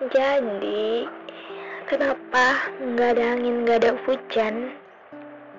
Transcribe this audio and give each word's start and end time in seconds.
Jadi, 0.00 1.04
kenapa 1.84 2.72
nggak 2.80 3.20
ada 3.20 3.36
angin, 3.36 3.68
nggak 3.68 3.84
ada 3.84 3.92
hujan, 4.08 4.72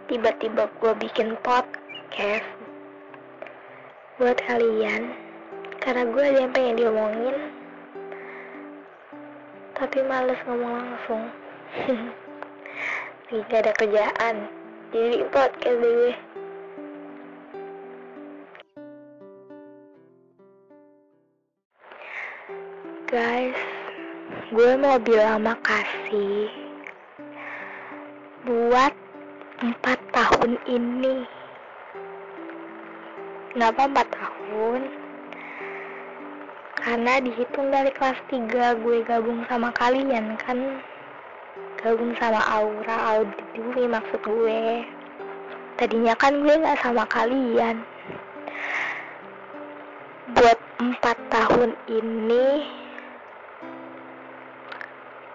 tiba-tiba 0.10 0.66
gue 0.82 0.98
bikin 0.98 1.38
podcast 1.46 2.50
buat 4.18 4.42
kalian, 4.50 5.14
karena 5.78 6.10
gue 6.10 6.24
ada 6.26 6.40
yang 6.42 6.54
pengen 6.58 6.74
diomongin, 6.74 7.38
tapi 9.78 10.02
males 10.10 10.42
ngomong 10.50 10.74
langsung. 10.74 11.24
Lagi 13.30 13.46
gak 13.46 13.62
ada 13.62 13.74
kerjaan, 13.78 14.36
jadi 14.90 15.22
podcast 15.30 15.78
deh. 15.86 16.18
Guys, 23.06 23.81
gue 24.52 24.76
mau 24.76 25.00
bilang 25.00 25.48
makasih 25.48 26.52
buat 28.44 28.92
empat 29.64 30.00
tahun 30.12 30.60
ini. 30.68 31.24
Kenapa 33.56 33.88
empat 33.88 34.08
tahun? 34.12 34.92
Karena 36.84 37.24
dihitung 37.24 37.72
dari 37.72 37.96
kelas 37.96 38.20
3 38.28 38.84
gue 38.84 38.98
gabung 39.08 39.40
sama 39.48 39.72
kalian 39.72 40.36
kan 40.36 40.84
gabung 41.80 42.12
sama 42.20 42.44
Aura 42.52 43.16
Audit 43.16 43.48
Dwi 43.56 43.88
maksud 43.88 44.20
gue 44.20 44.84
tadinya 45.80 46.12
kan 46.20 46.44
gue 46.44 46.60
gak 46.60 46.84
sama 46.84 47.08
kalian 47.08 47.88
buat 50.36 50.60
empat 50.84 51.18
tahun 51.32 51.72
ini 51.88 52.81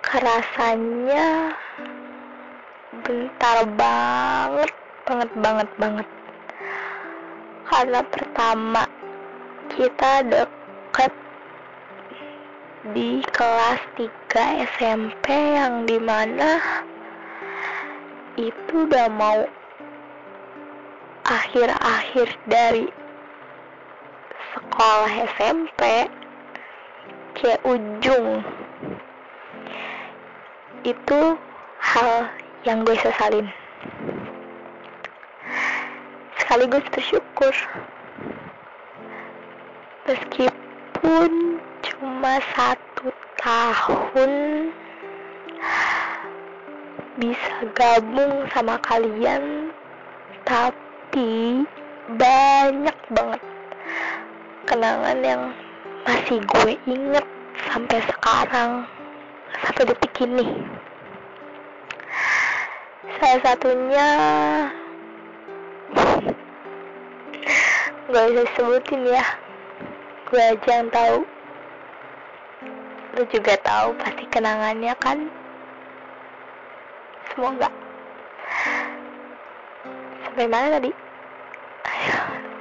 kerasanya 0.07 1.51
bentar 3.03 3.59
banget 3.75 4.71
banget 5.03 5.31
banget 5.43 5.71
banget. 5.83 6.09
Karena 7.67 8.01
pertama 8.07 8.87
kita 9.75 10.23
deket 10.31 11.13
di 12.95 13.19
kelas 13.35 13.83
3 13.99 14.71
SMP 14.79 15.27
yang 15.59 15.83
di 15.91 15.99
mana 15.99 16.63
itu 18.39 18.87
udah 18.87 19.11
mau 19.11 19.43
akhir-akhir 21.27 22.31
dari 22.47 22.87
sekolah 24.55 25.13
SMP 25.35 26.07
ke 27.35 27.59
ujung 27.67 28.47
itu 30.87 31.35
hal 31.83 32.31
yang 32.63 32.87
gue 32.87 32.95
sesalin. 33.03 33.51
Sekaligus 36.39 36.87
bersyukur. 36.95 37.55
Meskipun 40.07 41.59
cuma 41.83 42.39
satu 42.55 43.11
tahun 43.43 44.33
bisa 47.19 47.55
gabung 47.75 48.47
sama 48.55 48.79
kalian 48.87 49.75
tapi 50.47 51.67
banyak 52.15 52.99
banget 53.11 53.43
kenangan 54.71 55.19
yang 55.25 55.43
masih 56.07 56.39
gue 56.39 56.79
inget 56.87 57.27
sampai 57.67 57.99
sekarang 58.07 58.87
sampai 59.55 59.85
detik 59.87 60.15
ini 60.25 60.47
salah 63.17 63.41
satunya 63.43 64.09
gak 68.13 68.27
bisa 68.31 68.45
sebutin 68.55 69.03
ya. 69.09 69.25
Gue 70.27 70.43
aja 70.43 70.83
yang 70.83 70.91
tahu. 70.91 71.23
Lu 73.15 73.23
juga 73.31 73.55
tahu 73.63 73.95
pasti 73.99 74.25
kenangannya 74.31 74.95
kan? 74.99 75.31
Semoga. 77.33 77.71
Sampai 80.27 80.47
mana 80.51 80.79
tadi? 80.79 80.91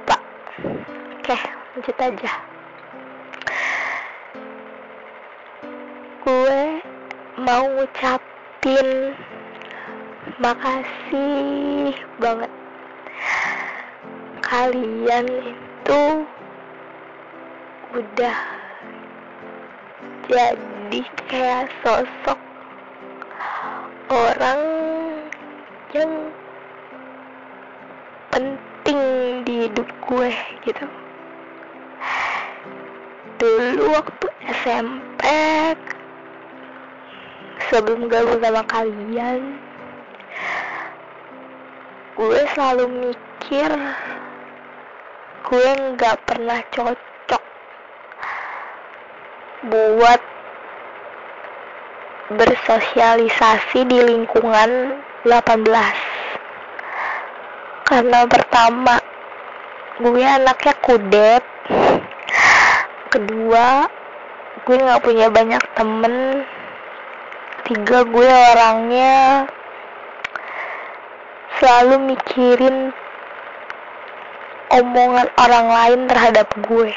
Lupa 0.06 0.16
oke 1.18 1.36
lanjut 1.74 1.96
aja 2.00 2.55
gue 6.26 6.82
mau 7.38 7.70
ngucapin 7.70 9.14
makasih 10.42 11.94
banget. 12.18 12.50
Kalian 14.42 15.26
itu 15.54 16.02
udah 17.94 18.38
jadi 20.26 21.00
kayak 21.30 21.70
sosok 21.86 22.42
orang 24.10 24.62
yang 25.94 26.10
penting 28.34 28.98
di 29.46 29.70
hidup 29.70 29.86
gue 30.10 30.30
gitu. 30.66 30.86
Dulu 33.38 33.94
waktu 33.94 34.26
SMP 34.50 35.22
sebelum 37.68 38.06
gabung 38.06 38.40
sama 38.42 38.62
kalian 38.66 39.58
gue 42.16 42.40
selalu 42.56 42.84
mikir 43.10 43.70
gue 45.46 45.68
nggak 45.94 46.16
pernah 46.26 46.60
cocok 46.72 47.42
buat 49.66 50.20
bersosialisasi 52.34 53.86
di 53.86 53.98
lingkungan 54.02 54.98
18 55.22 56.16
karena 57.86 58.26
pertama 58.26 58.98
gue 60.02 60.22
anaknya 60.26 60.74
kudet. 60.82 61.44
Kedua 63.08 63.86
gue 64.66 64.76
nggak 64.76 65.02
punya 65.06 65.30
banyak 65.30 65.62
temen 65.78 66.42
tiga 67.66 68.06
gue 68.06 68.30
orangnya 68.30 69.42
selalu 71.58 72.14
mikirin 72.14 72.94
omongan 74.70 75.26
orang 75.34 75.66
lain 75.66 76.00
terhadap 76.06 76.46
gue. 76.62 76.94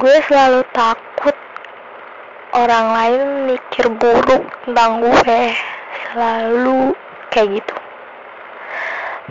Gue 0.00 0.16
selalu 0.24 0.64
takut 0.72 1.36
orang 2.56 2.86
lain 2.96 3.22
mikir 3.44 3.92
buruk 3.92 4.48
tentang 4.64 5.04
gue. 5.04 5.40
Selalu 6.08 6.96
kayak 7.28 7.60
gitu. 7.60 7.76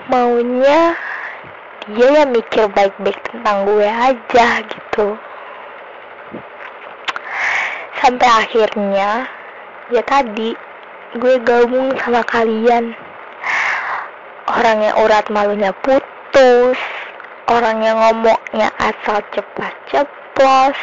Maunya 0.06 0.94
dia 1.90 2.08
ya 2.14 2.24
mikir 2.30 2.70
baik-baik 2.70 3.18
tentang 3.26 3.66
gue 3.66 3.90
aja 3.90 4.62
gitu 4.70 5.18
sampai 8.12 8.28
akhirnya 8.28 9.24
ya 9.88 10.04
tadi 10.04 10.52
gue 11.16 11.36
gabung 11.48 11.96
sama 12.04 12.20
kalian. 12.28 12.92
Orang 14.52 14.84
yang 14.84 15.00
urat 15.00 15.32
malunya 15.32 15.72
putus 15.80 16.76
orang 17.48 17.80
yang 17.80 17.96
ngomongnya 17.96 18.68
asal 18.84 19.24
cepat-ceplos 19.32 20.76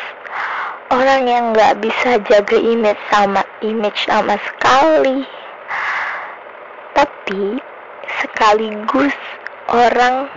orang 0.88 1.28
yang 1.28 1.44
nggak 1.52 1.76
bisa 1.84 2.16
jaga 2.24 2.56
image 2.56 2.96
sama 3.12 3.44
image 3.60 4.08
sama 4.08 4.40
sekali. 4.40 5.28
Tapi 6.96 7.60
sekaligus 8.24 9.12
orang 9.68 10.32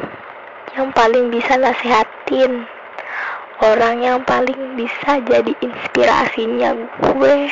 yang 0.75 0.91
paling 0.91 1.31
bisa 1.31 1.55
nasehatin 1.55 2.67
orang 3.61 4.01
yang 4.01 4.19
paling 4.25 4.73
bisa 4.73 5.21
jadi 5.21 5.53
inspirasinya. 5.61 6.73
Gue 7.13 7.45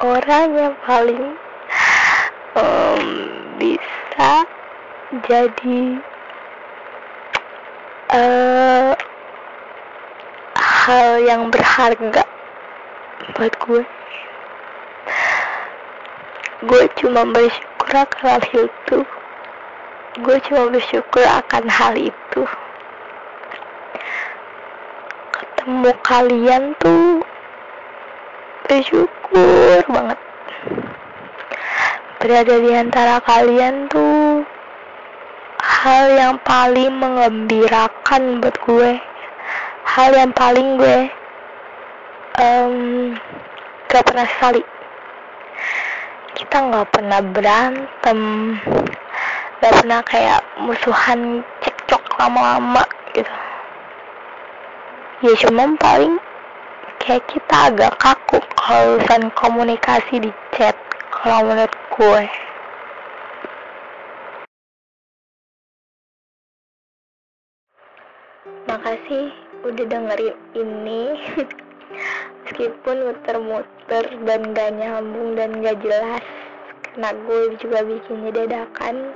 orang 0.00 0.48
yang 0.56 0.74
paling 0.88 1.36
um, 2.56 3.04
bisa 3.60 4.48
jadi 5.28 5.82
uh, 8.16 8.92
hal 10.56 11.08
yang 11.20 11.52
berharga 11.52 12.24
buat 13.36 13.52
gue. 13.60 13.84
Gue 16.64 16.84
cuma 17.00 17.24
bersyukur 17.28 17.92
akan 17.92 18.24
hal 18.24 18.40
itu. 18.52 18.98
Gue 20.20 20.36
cuma 20.48 20.68
bersyukur 20.68 21.24
akan 21.24 21.64
hal 21.68 21.94
itu 21.96 22.42
ketemu 25.60 25.92
kalian 26.00 26.62
tuh 26.80 27.20
bersyukur 28.64 29.84
banget. 29.92 30.16
Berada 32.16 32.56
di 32.64 32.72
antara 32.72 33.20
kalian 33.20 33.84
tuh 33.92 34.40
hal 35.60 36.16
yang 36.16 36.40
paling 36.48 36.96
mengembirakan 36.96 38.40
buat 38.40 38.56
gue. 38.64 38.92
Hal 39.84 40.16
yang 40.16 40.32
paling 40.32 40.80
gue 40.80 41.12
um, 42.40 42.74
gak 43.92 44.08
pernah 44.08 44.24
sekali. 44.24 44.64
Kita 46.40 46.56
nggak 46.56 46.88
pernah 46.88 47.20
berantem 47.20 48.20
gak 49.60 49.76
pernah 49.76 50.00
kayak 50.08 50.40
musuhan 50.56 51.44
cekcok 51.60 52.16
lama-lama 52.16 52.80
gitu 53.12 53.49
ya 55.20 55.36
cuma 55.36 55.68
paling 55.76 56.16
kayak 57.04 57.20
kita 57.28 57.56
agak 57.68 57.92
kaku 58.00 58.40
kalau 58.56 58.96
urusan 58.96 59.28
komunikasi 59.36 60.16
di 60.16 60.32
chat 60.56 60.72
kalau 61.12 61.44
menurut 61.44 61.76
gue. 61.92 62.22
Makasih 68.64 69.28
udah 69.68 69.84
dengerin 69.92 70.36
ini. 70.56 71.02
Meskipun 72.48 72.96
muter-muter 73.12 74.04
dan 74.24 74.40
gak 74.56 74.70
nyambung 74.72 75.36
dan 75.36 75.60
gak 75.60 75.84
jelas. 75.84 76.24
Karena 76.80 77.12
gue 77.12 77.40
juga 77.60 77.84
bikinnya 77.84 78.32
dadakan. 78.32 79.12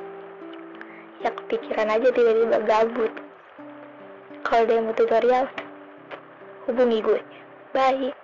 Ya 1.24 1.32
kepikiran 1.32 1.88
aja 1.96 2.12
tiba-tiba 2.12 2.60
gabut. 2.68 3.12
Kalau 4.44 4.84
mau 4.84 4.92
tutorial 4.92 5.48
do 6.72 6.86
Miguel. 6.86 7.20
Bye. 7.72 8.14